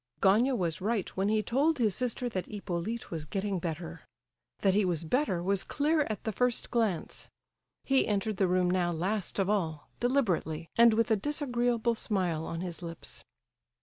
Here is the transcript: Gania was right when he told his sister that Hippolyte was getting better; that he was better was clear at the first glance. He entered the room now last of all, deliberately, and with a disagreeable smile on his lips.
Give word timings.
Gania 0.19 0.55
was 0.55 0.81
right 0.81 1.07
when 1.15 1.29
he 1.29 1.43
told 1.43 1.77
his 1.77 1.93
sister 1.93 2.27
that 2.29 2.47
Hippolyte 2.47 3.11
was 3.11 3.23
getting 3.23 3.59
better; 3.59 4.01
that 4.61 4.73
he 4.73 4.83
was 4.83 5.03
better 5.03 5.43
was 5.43 5.63
clear 5.63 6.07
at 6.09 6.23
the 6.23 6.31
first 6.31 6.71
glance. 6.71 7.29
He 7.83 8.07
entered 8.07 8.37
the 8.37 8.47
room 8.47 8.67
now 8.67 8.91
last 8.91 9.37
of 9.37 9.47
all, 9.47 9.89
deliberately, 9.99 10.67
and 10.75 10.95
with 10.95 11.11
a 11.11 11.15
disagreeable 11.15 11.93
smile 11.93 12.45
on 12.47 12.61
his 12.61 12.81
lips. 12.81 13.23